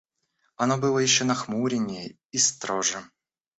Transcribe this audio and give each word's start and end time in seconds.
Оно 0.55 0.79
было 0.79 0.97
еще 0.97 1.25
нахмуреннее 1.25 2.17
и 2.31 2.37
строже. 2.39 3.03